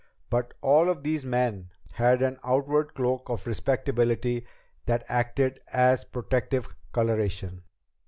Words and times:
But 0.31 0.55
all 0.61 0.89
of 0.89 1.03
these 1.03 1.23
men 1.23 1.69
had 1.91 2.23
an 2.23 2.39
outward 2.43 2.95
cloak 2.95 3.29
of 3.29 3.45
respectability 3.45 4.47
that 4.87 5.05
acted 5.09 5.59
as 5.73 6.05
protective 6.05 6.67
coloration." 6.91 7.61